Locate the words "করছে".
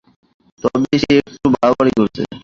1.97-2.21